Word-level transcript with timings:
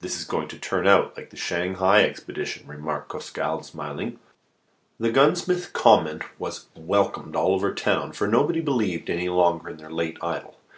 "This 0.00 0.18
is 0.18 0.26
going 0.26 0.48
to 0.48 0.58
turn 0.58 0.86
out 0.86 1.16
like 1.16 1.30
the 1.30 1.36
Shanghai 1.38 2.02
expedition," 2.02 2.68
remarked 2.68 3.08
Costecalde, 3.10 3.64
smiling. 3.64 4.18
The 5.00 5.10
gunsmith's 5.10 5.64
comment 5.68 6.24
was 6.38 6.66
welcomed 6.76 7.34
all 7.34 7.54
over 7.54 7.72
town, 7.72 8.12
for 8.12 8.28
nobody 8.28 8.60
believed 8.60 9.08
any 9.08 9.30
longer 9.30 9.70
in 9.70 9.78
their 9.78 9.90
late 9.90 10.18
idol. 10.20 10.58